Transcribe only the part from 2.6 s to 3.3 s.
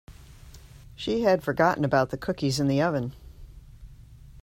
the oven.